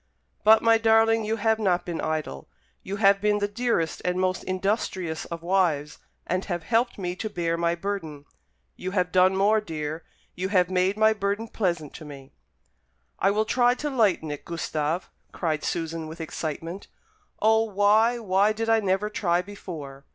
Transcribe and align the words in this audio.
"But, 0.43 0.63
my 0.63 0.79
darling, 0.79 1.25
you 1.25 1.35
have 1.35 1.59
not 1.59 1.85
been 1.85 2.01
idle. 2.01 2.47
You 2.81 2.95
have 2.95 3.21
been 3.21 3.37
the 3.37 3.47
dearest 3.47 4.01
and 4.03 4.19
most 4.19 4.43
industrious 4.45 5.25
of 5.25 5.43
wives, 5.43 5.99
and 6.25 6.43
have 6.45 6.63
helped 6.63 6.97
me 6.97 7.15
to 7.17 7.29
bear 7.29 7.55
my 7.55 7.75
burden. 7.75 8.25
You 8.75 8.89
have 8.97 9.11
done 9.11 9.35
more, 9.35 9.61
dear 9.61 10.03
you 10.33 10.49
have 10.49 10.71
made 10.71 10.97
my 10.97 11.13
burden 11.13 11.47
pleasant 11.47 11.93
to 11.93 12.03
me." 12.05 12.31
"I 13.19 13.29
will 13.29 13.45
try 13.45 13.75
to 13.75 13.91
lighten 13.91 14.31
it, 14.31 14.43
Gustave," 14.43 15.05
cried 15.33 15.63
Susan, 15.63 16.07
with 16.07 16.19
excitement. 16.19 16.87
"O, 17.39 17.61
why, 17.65 18.17
why 18.17 18.53
did 18.53 18.69
I 18.69 18.79
never 18.79 19.07
try 19.07 19.43
before! 19.43 20.05